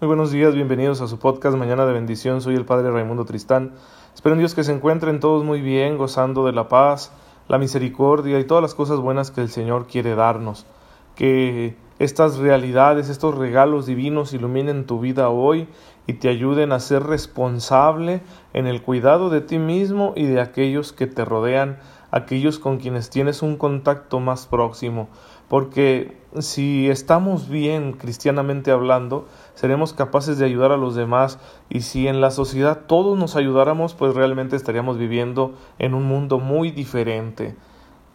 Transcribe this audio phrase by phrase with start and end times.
[0.00, 2.40] Muy buenos días, bienvenidos a su podcast Mañana de Bendición.
[2.40, 3.72] Soy el Padre Raimundo Tristán.
[4.14, 7.10] Espero en Dios que se encuentren todos muy bien, gozando de la paz,
[7.48, 10.66] la misericordia y todas las cosas buenas que el Señor quiere darnos.
[11.16, 15.66] Que estas realidades, estos regalos divinos iluminen tu vida hoy
[16.06, 18.20] y te ayuden a ser responsable
[18.52, 21.80] en el cuidado de ti mismo y de aquellos que te rodean,
[22.12, 25.08] aquellos con quienes tienes un contacto más próximo
[25.48, 31.38] porque si estamos bien cristianamente hablando, seremos capaces de ayudar a los demás
[31.70, 36.38] y si en la sociedad todos nos ayudáramos, pues realmente estaríamos viviendo en un mundo
[36.38, 37.56] muy diferente,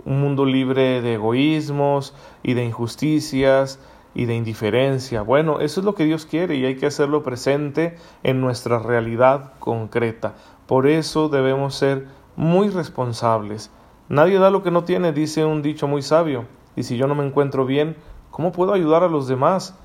[0.05, 3.79] un mundo libre de egoísmos y de injusticias
[4.13, 5.23] y de indiferencia.
[5.23, 9.53] Bueno, eso es lo que Dios quiere y hay que hacerlo presente en nuestra realidad
[9.57, 10.35] concreta.
[10.67, 12.05] Por eso debemos ser
[12.35, 13.71] muy responsables.
[14.07, 17.15] Nadie da lo que no tiene, dice un dicho muy sabio y si yo no
[17.15, 17.95] me encuentro bien,
[18.31, 19.75] ¿cómo puedo ayudar a los demás?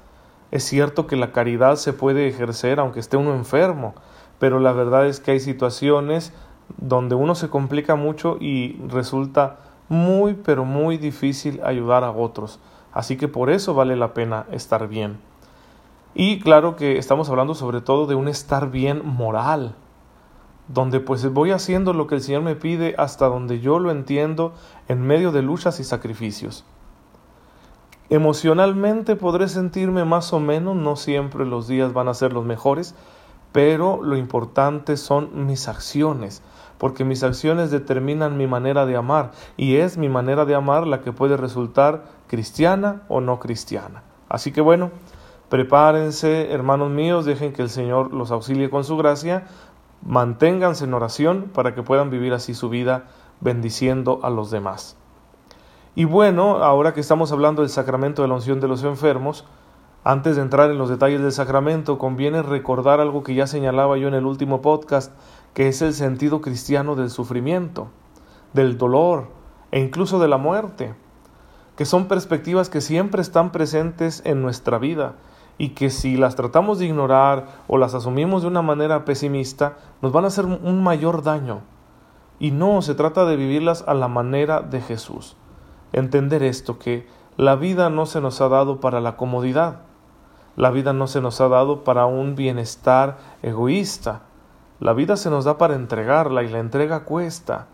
[0.51, 3.95] Es cierto que la caridad se puede ejercer aunque esté uno enfermo,
[4.39, 6.33] pero la verdad es que hay situaciones
[6.77, 9.59] donde uno se complica mucho y resulta
[9.89, 12.61] muy pero muy difícil ayudar a otros.
[12.93, 15.19] Así que por eso vale la pena estar bien.
[16.15, 19.75] Y claro que estamos hablando sobre todo de un estar bien moral,
[20.69, 24.53] donde pues voy haciendo lo que el Señor me pide hasta donde yo lo entiendo
[24.89, 26.65] en medio de luchas y sacrificios.
[28.11, 32.95] Emocionalmente podré sentirme más o menos, no siempre los días van a ser los mejores,
[33.53, 36.43] pero lo importante son mis acciones,
[36.79, 41.03] porque mis acciones determinan mi manera de amar, y es mi manera de amar la
[41.03, 44.03] que puede resultar cristiana o no cristiana.
[44.31, 44.91] Así que bueno,
[45.51, 49.47] prepárense, hermanos míos, dejen que el Señor los auxilie con su gracia,
[50.01, 53.05] manténganse en oración para que puedan vivir así su vida
[53.41, 54.97] bendiciendo a los demás.
[55.95, 59.45] Y bueno, ahora que estamos hablando del sacramento de la unción de los enfermos,
[60.05, 64.09] antes de entrar en los detalles del sacramento, conviene recordar algo que ya señalaba yo
[64.09, 65.13] en el último podcast,
[65.55, 67.89] que es el sentido cristiano del sufrimiento,
[68.53, 69.29] del dolor
[69.73, 70.95] e incluso de la muerte,
[71.77, 75.17] que son perspectivas que siempre están presentes en nuestra vida
[75.59, 80.13] y que si las tratamos de ignorar o las asumimos de una manera pesimista, nos
[80.13, 81.63] van a hacer un mayor daño.
[82.39, 85.37] Y no, se trata de vivirlas a la manera de Jesús
[85.93, 87.07] entender esto, que
[87.37, 89.83] la vida no se nos ha dado para la comodidad,
[90.57, 94.23] la vida no se nos ha dado para un bienestar egoísta,
[94.81, 97.69] la vida se nos da para entregarla y la entrega cuesta,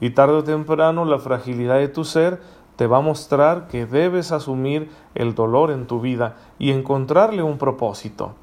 [0.00, 2.40] y tarde o temprano la fragilidad de tu ser
[2.76, 7.58] te va a mostrar que debes asumir el dolor en tu vida y encontrarle un
[7.58, 8.34] propósito.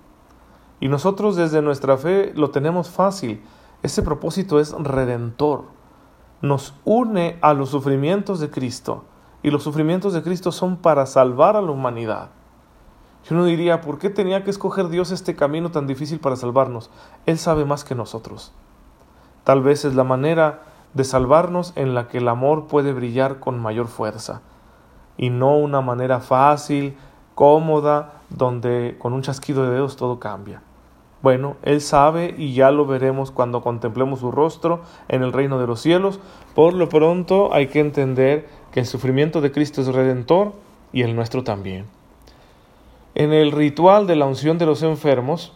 [0.80, 3.42] Y nosotros desde nuestra fe lo tenemos fácil,
[3.82, 5.66] ese propósito es redentor,
[6.42, 9.06] nos une a los sufrimientos de Cristo,
[9.44, 12.30] y los sufrimientos de Cristo son para salvar a la humanidad.
[13.30, 16.90] Y uno diría, ¿por qué tenía que escoger Dios este camino tan difícil para salvarnos?
[17.26, 18.54] Él sabe más que nosotros.
[19.44, 23.60] Tal vez es la manera de salvarnos en la que el amor puede brillar con
[23.60, 24.42] mayor fuerza,
[25.18, 26.98] y no una manera fácil,
[27.36, 30.62] cómoda, donde con un chasquido de dedos todo cambia.
[31.22, 35.68] Bueno, Él sabe y ya lo veremos cuando contemplemos su rostro en el reino de
[35.68, 36.20] los cielos.
[36.54, 38.48] Por lo pronto hay que entender
[38.78, 40.54] que el sufrimiento de Cristo es redentor
[40.94, 41.86] y el nuestro también.
[43.16, 45.52] En el ritual de la unción de los enfermos,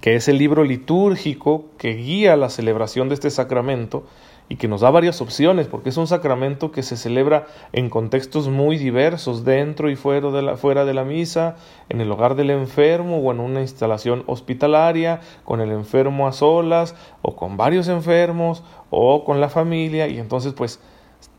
[0.00, 4.06] que es el libro litúrgico que guía la celebración de este sacramento,
[4.48, 8.46] y que nos da varias opciones, porque es un sacramento que se celebra en contextos
[8.46, 11.56] muy diversos, dentro y fuera de la, fuera de la misa,
[11.88, 16.94] en el hogar del enfermo o en una instalación hospitalaria, con el enfermo a solas,
[17.22, 20.78] o con varios enfermos, o con la familia, y entonces pues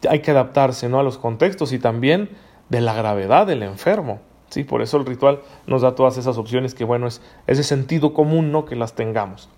[0.10, 1.00] hay que adaptarse ¿no?
[1.00, 2.30] a los contextos y también
[2.70, 4.20] de la gravedad del enfermo.
[4.50, 7.64] Sí, por eso el ritual nos da todas esas opciones que bueno, es, es de
[7.64, 8.66] sentido común ¿no?
[8.66, 9.50] que las tengamos.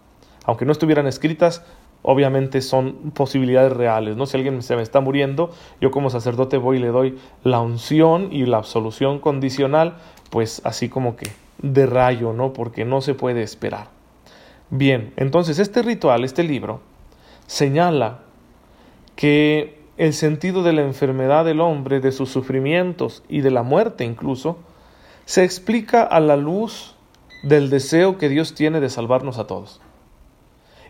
[0.45, 1.63] Aunque no estuvieran escritas,
[2.01, 4.25] obviamente son posibilidades reales, ¿no?
[4.25, 8.29] Si alguien se me está muriendo, yo como sacerdote voy y le doy la unción
[8.31, 9.95] y la absolución condicional,
[10.29, 11.27] pues así como que
[11.61, 12.53] de rayo, ¿no?
[12.53, 13.87] Porque no se puede esperar.
[14.69, 16.81] Bien, entonces este ritual, este libro,
[17.47, 18.19] señala
[19.15, 24.05] que el sentido de la enfermedad del hombre, de sus sufrimientos y de la muerte
[24.05, 24.57] incluso,
[25.25, 26.95] se explica a la luz
[27.43, 29.81] del deseo que Dios tiene de salvarnos a todos.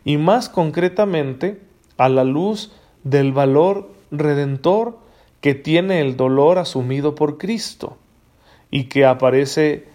[0.06, 1.60] Y más concretamente
[1.98, 2.72] a la luz
[3.04, 5.00] del valor redentor
[5.42, 7.98] que tiene el dolor asumido por Cristo
[8.70, 9.88] y que aparece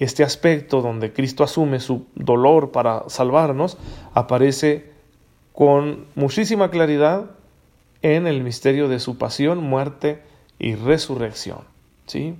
[0.00, 3.78] este aspecto donde Cristo asume su dolor para salvarnos,
[4.12, 4.90] aparece
[5.52, 7.30] con muchísima claridad
[8.02, 10.22] en el misterio de su pasión, muerte
[10.58, 11.60] y resurrección.
[12.06, 12.34] ¿sí?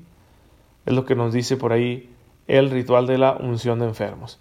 [0.86, 2.10] Es lo que nos dice por ahí
[2.46, 4.38] el ritual de la unción de enfermos.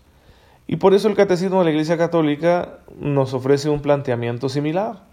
[0.67, 5.03] Y por eso el Catecismo de la Iglesia Católica nos ofrece un planteamiento similar.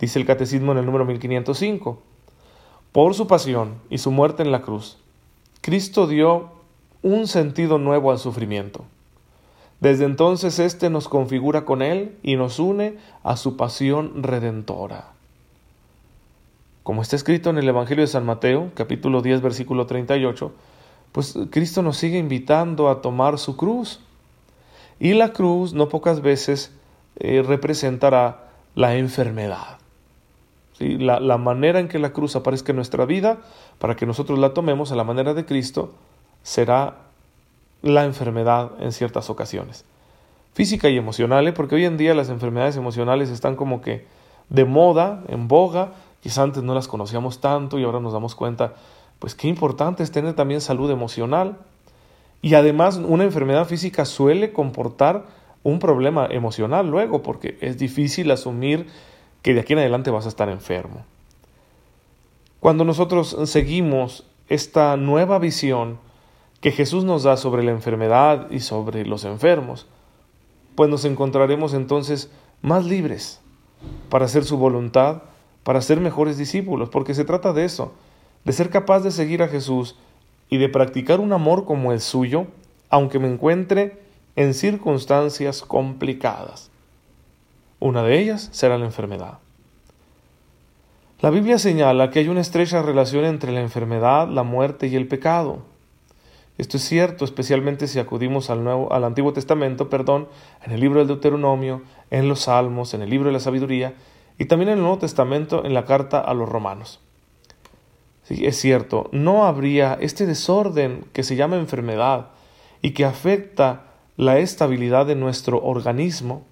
[0.00, 2.02] Dice el Catecismo en el número 1505,
[2.92, 4.98] por su pasión y su muerte en la cruz,
[5.60, 6.50] Cristo dio
[7.02, 8.84] un sentido nuevo al sufrimiento.
[9.80, 15.12] Desde entonces éste nos configura con Él y nos une a su pasión redentora.
[16.82, 20.52] Como está escrito en el Evangelio de San Mateo, capítulo 10, versículo 38,
[21.12, 24.00] pues Cristo nos sigue invitando a tomar su cruz.
[24.98, 26.72] Y la cruz no pocas veces
[27.16, 29.78] eh, representará la enfermedad.
[30.80, 33.38] La, la manera en que la cruz aparezca en nuestra vida,
[33.78, 35.92] para que nosotros la tomemos a la manera de Cristo,
[36.42, 37.07] será
[37.82, 39.84] la enfermedad en ciertas ocasiones.
[40.54, 41.52] Física y emocional, ¿eh?
[41.52, 44.06] porque hoy en día las enfermedades emocionales están como que
[44.48, 48.74] de moda, en boga, quizás antes no las conocíamos tanto y ahora nos damos cuenta,
[49.18, 51.58] pues qué importante es tener también salud emocional.
[52.40, 55.24] Y además una enfermedad física suele comportar
[55.62, 58.86] un problema emocional luego, porque es difícil asumir
[59.42, 61.04] que de aquí en adelante vas a estar enfermo.
[62.60, 65.98] Cuando nosotros seguimos esta nueva visión,
[66.60, 69.86] que Jesús nos da sobre la enfermedad y sobre los enfermos,
[70.74, 72.30] pues nos encontraremos entonces
[72.62, 73.40] más libres
[74.08, 75.22] para hacer su voluntad,
[75.62, 77.92] para ser mejores discípulos, porque se trata de eso,
[78.44, 79.96] de ser capaz de seguir a Jesús
[80.48, 82.46] y de practicar un amor como el suyo,
[82.90, 84.00] aunque me encuentre
[84.34, 86.70] en circunstancias complicadas.
[87.80, 89.38] Una de ellas será la enfermedad.
[91.20, 95.08] La Biblia señala que hay una estrecha relación entre la enfermedad, la muerte y el
[95.08, 95.62] pecado.
[96.58, 100.28] Esto es cierto, especialmente si acudimos al, Nuevo, al Antiguo Testamento, perdón,
[100.64, 103.94] en el libro del Deuteronomio, en los Salmos, en el libro de la Sabiduría
[104.38, 107.00] y también en el Nuevo Testamento en la carta a los Romanos.
[108.28, 112.30] Es cierto, no habría este desorden que se llama enfermedad
[112.82, 113.84] y que afecta
[114.16, 116.42] la estabilidad de nuestro organismo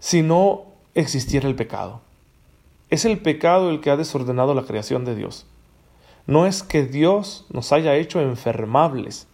[0.00, 0.64] si no
[0.94, 2.00] existiera el pecado.
[2.90, 5.46] Es el pecado el que ha desordenado la creación de Dios.
[6.28, 9.26] No es que Dios nos haya hecho enfermables,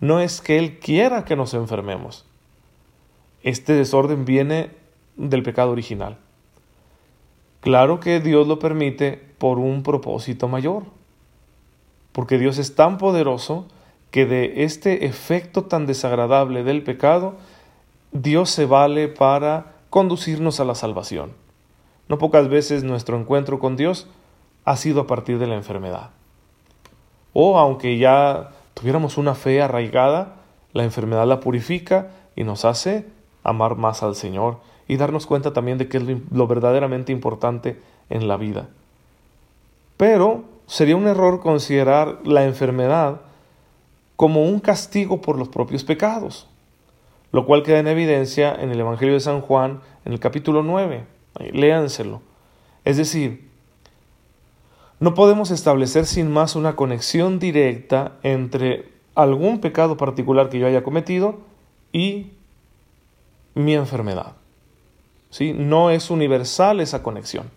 [0.00, 2.26] no es que Él quiera que nos enfermemos.
[3.42, 4.68] Este desorden viene
[5.16, 6.18] del pecado original.
[7.62, 10.82] Claro que Dios lo permite por un propósito mayor,
[12.12, 13.66] porque Dios es tan poderoso
[14.10, 17.36] que de este efecto tan desagradable del pecado,
[18.12, 21.32] Dios se vale para conducirnos a la salvación.
[22.10, 24.06] No pocas veces nuestro encuentro con Dios
[24.66, 26.10] ha sido a partir de la enfermedad
[27.38, 30.36] o aunque ya tuviéramos una fe arraigada,
[30.72, 33.04] la enfermedad la purifica y nos hace
[33.44, 37.78] amar más al Señor y darnos cuenta también de que es lo, verdaderamente importante
[38.08, 38.68] en la vida.
[39.98, 43.20] Pero sería un error considerar la enfermedad
[44.16, 46.48] como un castigo por los propios pecados,
[47.32, 51.04] lo cual queda en evidencia en el Evangelio de San Juan en el capítulo 9.
[51.52, 52.22] Léanselo.
[52.86, 53.45] Es decir,
[54.98, 60.82] no podemos establecer sin más una conexión directa entre algún pecado particular que yo haya
[60.82, 61.40] cometido
[61.92, 62.32] y
[63.54, 64.32] mi enfermedad.
[65.30, 65.52] ¿Sí?
[65.52, 67.50] No es universal esa conexión.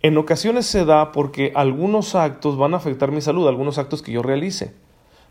[0.00, 4.12] En ocasiones se da porque algunos actos van a afectar mi salud, algunos actos que
[4.12, 4.74] yo realice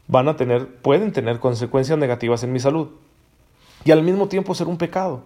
[0.08, 2.90] van a tener pueden tener consecuencias negativas en mi salud
[3.84, 5.24] y al mismo tiempo ser un pecado.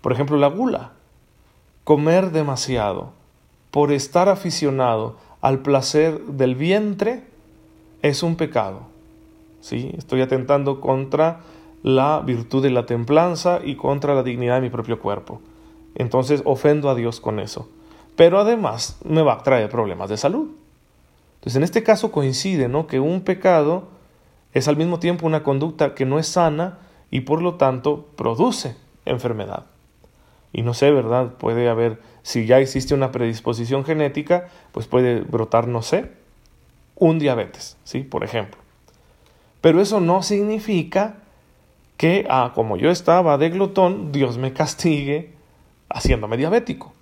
[0.00, 0.92] Por ejemplo, la gula.
[1.84, 3.12] Comer demasiado
[3.70, 7.24] por estar aficionado al placer del vientre
[8.02, 8.82] es un pecado.
[9.60, 9.92] ¿sí?
[9.96, 11.40] Estoy atentando contra
[11.82, 15.40] la virtud de la templanza y contra la dignidad de mi propio cuerpo.
[15.94, 17.68] Entonces ofendo a Dios con eso.
[18.16, 20.48] Pero además me va a traer problemas de salud.
[21.36, 22.86] Entonces en este caso coincide ¿no?
[22.86, 23.88] que un pecado
[24.52, 26.78] es al mismo tiempo una conducta que no es sana
[27.10, 29.64] y por lo tanto produce enfermedad.
[30.52, 31.34] Y no sé, ¿verdad?
[31.38, 36.10] Puede haber si ya existe una predisposición genética, pues puede brotar, no sé,
[36.96, 38.00] un diabetes, ¿sí?
[38.00, 38.60] Por ejemplo.
[39.60, 41.16] Pero eso no significa
[41.96, 45.32] que, ah, como yo estaba de glotón, Dios me castigue
[45.88, 46.94] haciéndome diabético.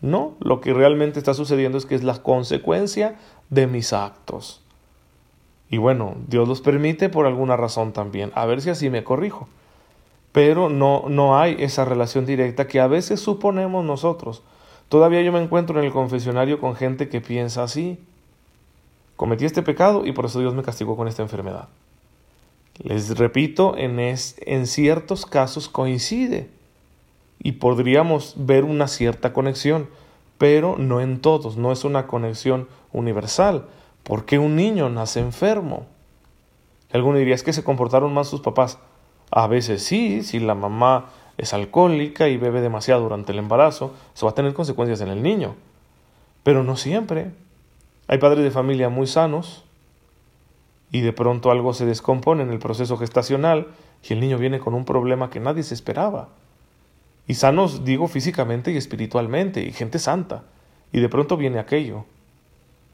[0.00, 3.16] No, lo que realmente está sucediendo es que es la consecuencia
[3.48, 4.60] de mis actos.
[5.70, 8.30] Y bueno, Dios los permite por alguna razón también.
[8.34, 9.48] A ver si así me corrijo.
[10.34, 14.42] Pero no, no hay esa relación directa que a veces suponemos nosotros.
[14.88, 18.00] Todavía yo me encuentro en el confesionario con gente que piensa así.
[19.14, 21.68] Cometí este pecado y por eso Dios me castigó con esta enfermedad.
[22.82, 26.50] Les repito, en, en ciertos casos coincide
[27.38, 29.88] y podríamos ver una cierta conexión,
[30.36, 33.66] pero no en todos, no es una conexión universal.
[34.02, 35.86] ¿Por qué un niño nace enfermo?
[36.92, 38.80] Alguno diría, es que se comportaron mal sus papás.
[39.36, 41.06] A veces sí, si la mamá
[41.38, 45.24] es alcohólica y bebe demasiado durante el embarazo, eso va a tener consecuencias en el
[45.24, 45.56] niño.
[46.44, 47.32] Pero no siempre.
[48.06, 49.64] Hay padres de familia muy sanos
[50.92, 53.66] y de pronto algo se descompone en el proceso gestacional
[54.08, 56.28] y el niño viene con un problema que nadie se esperaba.
[57.26, 60.44] Y sanos digo físicamente y espiritualmente, y gente santa.
[60.92, 62.04] Y de pronto viene aquello.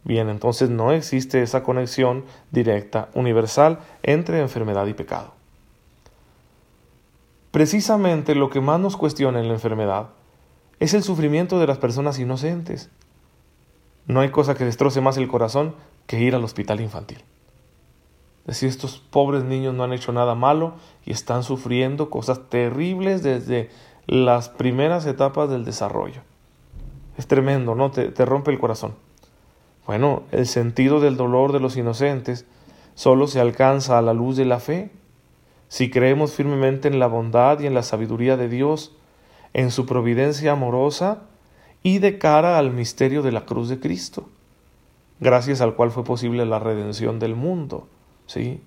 [0.05, 5.39] Bien, entonces no existe esa conexión directa, universal, entre enfermedad y pecado.
[7.50, 10.11] Precisamente lo que más nos cuestiona en la enfermedad
[10.78, 12.90] es el sufrimiento de las personas inocentes.
[14.07, 15.75] No hay cosa que destroce más el corazón
[16.07, 17.23] que ir al hospital infantil.
[18.47, 23.71] Decir, estos pobres niños no han hecho nada malo y están sufriendo cosas terribles desde
[24.07, 26.23] las primeras etapas del desarrollo.
[27.16, 27.90] Es tremendo, ¿no?
[27.90, 28.95] Te, te rompe el corazón.
[29.87, 32.47] Bueno, el sentido del dolor de los inocentes
[32.95, 34.90] solo se alcanza a la luz de la fe.
[35.71, 38.91] Si creemos firmemente en la bondad y en la sabiduría de Dios,
[39.55, 41.23] en su providencia amorosa
[41.85, 44.29] y de cara al misterio de la cruz de Cristo,
[45.21, 47.87] gracias al cual fue posible la redención del mundo.
[48.27, 48.61] ¿sí?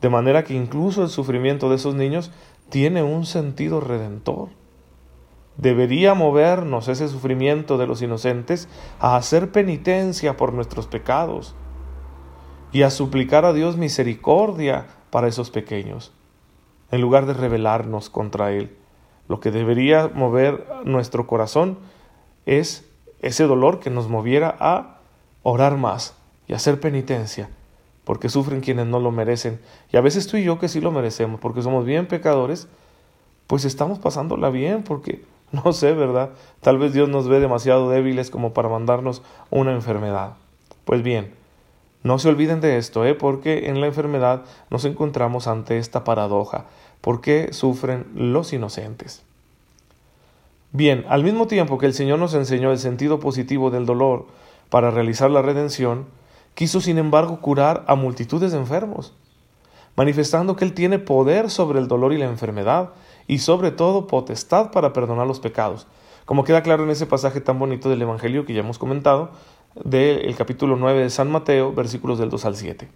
[0.00, 2.30] De manera que incluso el sufrimiento de esos niños
[2.68, 4.50] tiene un sentido redentor.
[5.56, 8.68] Debería movernos ese sufrimiento de los inocentes
[9.00, 11.56] a hacer penitencia por nuestros pecados
[12.70, 16.12] y a suplicar a Dios misericordia para esos pequeños,
[16.90, 18.76] en lugar de rebelarnos contra Él.
[19.28, 21.78] Lo que debería mover nuestro corazón
[22.46, 22.88] es
[23.22, 24.98] ese dolor que nos moviera a
[25.42, 26.14] orar más
[26.48, 27.48] y hacer penitencia,
[28.04, 29.60] porque sufren quienes no lo merecen.
[29.92, 32.68] Y a veces tú y yo que sí lo merecemos, porque somos bien pecadores,
[33.46, 35.22] pues estamos pasándola bien, porque
[35.64, 36.30] No sé, ¿verdad?
[36.60, 40.34] Tal vez Dios nos ve demasiado débiles como para mandarnos una enfermedad.
[40.84, 41.34] Pues bien,
[42.02, 43.14] no se olviden de esto, ¿eh?
[43.14, 46.66] porque en la enfermedad nos encontramos ante esta paradoja.
[47.00, 49.22] ¿Por qué sufren los inocentes?
[50.72, 54.26] Bien, al mismo tiempo que el Señor nos enseñó el sentido positivo del dolor
[54.70, 56.06] para realizar la redención,
[56.54, 59.12] quiso sin embargo curar a multitudes de enfermos,
[59.96, 62.90] manifestando que Él tiene poder sobre el dolor y la enfermedad,
[63.26, 65.86] y sobre todo potestad para perdonar los pecados,
[66.24, 69.32] como queda claro en ese pasaje tan bonito del Evangelio que ya hemos comentado,
[69.74, 72.88] del capítulo 9 de San Mateo, versículos del 2 al 7.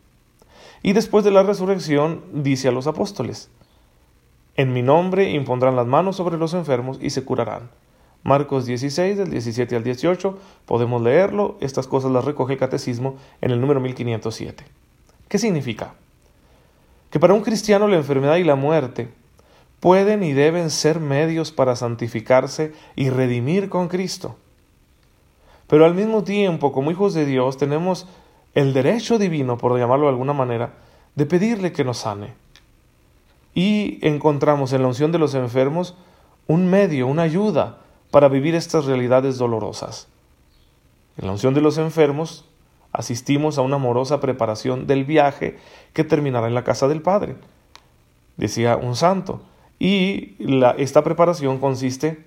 [0.82, 3.50] Y después de la resurrección dice a los apóstoles,
[4.56, 7.70] En mi nombre impondrán las manos sobre los enfermos y se curarán.
[8.22, 13.50] Marcos 16, del 17 al 18, podemos leerlo, estas cosas las recoge el catecismo en
[13.50, 14.64] el número 1507.
[15.28, 15.94] ¿Qué significa?
[17.10, 19.08] Que para un cristiano la enfermedad y la muerte
[19.78, 24.36] pueden y deben ser medios para santificarse y redimir con Cristo.
[25.66, 28.06] Pero al mismo tiempo, como hijos de Dios, tenemos
[28.54, 30.74] el derecho divino, por llamarlo de alguna manera,
[31.14, 32.34] de pedirle que nos sane.
[33.54, 35.96] Y encontramos en la unción de los enfermos
[36.46, 37.78] un medio, una ayuda
[38.10, 40.08] para vivir estas realidades dolorosas.
[41.16, 42.44] En la unción de los enfermos
[42.92, 45.58] asistimos a una amorosa preparación del viaje
[45.92, 47.36] que terminará en la casa del Padre.
[48.36, 49.42] Decía un santo,
[49.78, 50.36] y
[50.78, 52.24] esta preparación consiste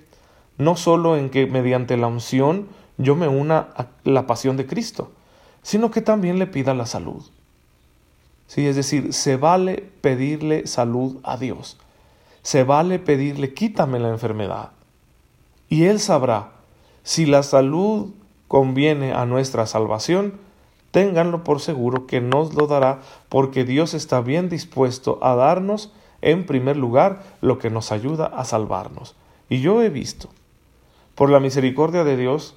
[0.58, 2.67] no solo en que mediante la unción
[2.98, 5.12] yo me una a la pasión de Cristo,
[5.62, 7.24] sino que también le pida la salud.
[8.48, 11.77] Sí, es decir, se vale pedirle salud a Dios.
[12.42, 14.72] Se vale pedirle quítame la enfermedad.
[15.70, 16.51] Y Él sabrá
[17.04, 18.12] si la salud
[18.48, 20.39] conviene a nuestra salvación,
[20.92, 26.46] ténganlo por seguro que nos lo dará porque Dios está bien dispuesto a darnos en
[26.46, 29.16] primer lugar lo que nos ayuda a salvarnos.
[29.50, 30.30] Y yo he visto,
[31.16, 32.56] por la misericordia de Dios,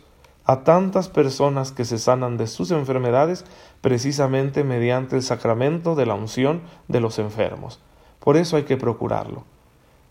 [0.51, 3.45] a tantas personas que se sanan de sus enfermedades
[3.83, 7.79] precisamente mediante el sacramento de la unción de los enfermos.
[8.19, 9.45] Por eso hay que procurarlo.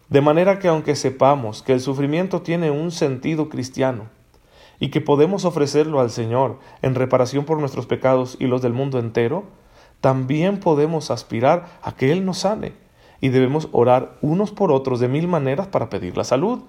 [0.07, 4.05] De manera que aunque sepamos que el sufrimiento tiene un sentido cristiano
[4.79, 8.97] y que podemos ofrecerlo al Señor en reparación por nuestros pecados y los del mundo
[8.97, 9.43] entero,
[9.99, 12.71] también podemos aspirar a que Él nos sane
[13.19, 16.59] y debemos orar unos por otros de mil maneras para pedir la salud.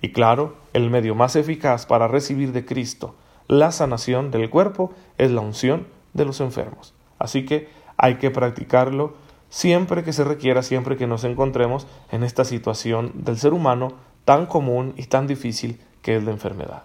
[0.00, 3.14] Y claro, el medio más eficaz para recibir de Cristo
[3.48, 6.94] la sanación del cuerpo es la unción de los enfermos.
[7.18, 9.14] Así que hay que practicarlo
[9.48, 13.94] siempre que se requiera, siempre que nos encontremos en esta situación del ser humano
[14.26, 16.82] tan común y tan difícil que es la enfermedad.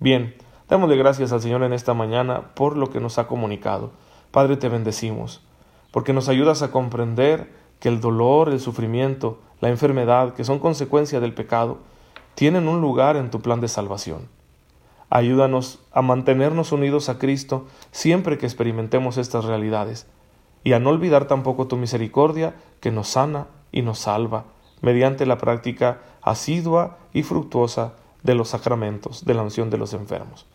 [0.00, 0.34] Bien,
[0.70, 3.92] démosle gracias al Señor en esta mañana por lo que nos ha comunicado.
[4.30, 5.42] Padre, te bendecimos,
[5.90, 11.20] porque nos ayudas a comprender que el dolor, el sufrimiento, la enfermedad, que son consecuencia
[11.20, 11.80] del pecado,
[12.34, 14.28] tienen un lugar en tu plan de salvación.
[15.10, 20.06] Ayúdanos a mantenernos unidos a Cristo siempre que experimentemos estas realidades
[20.64, 24.44] y a no olvidar tampoco tu misericordia que nos sana y nos salva
[24.80, 30.46] mediante la práctica asidua y fructuosa de los sacramentos de la unción de los enfermos.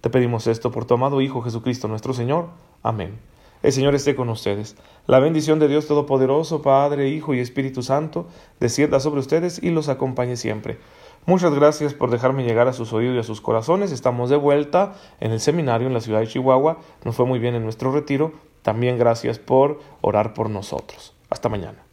[0.00, 2.48] Te pedimos esto por tu amado Hijo Jesucristo nuestro Señor.
[2.82, 3.18] Amén.
[3.62, 4.76] El Señor esté con ustedes.
[5.06, 8.26] La bendición de Dios Todopoderoso, Padre, Hijo y Espíritu Santo,
[8.60, 10.78] descienda sobre ustedes y los acompañe siempre.
[11.26, 13.90] Muchas gracias por dejarme llegar a sus oídos y a sus corazones.
[13.90, 16.78] Estamos de vuelta en el seminario en la ciudad de Chihuahua.
[17.04, 18.32] Nos fue muy bien en nuestro retiro.
[18.62, 21.14] También gracias por orar por nosotros.
[21.28, 21.85] Hasta mañana.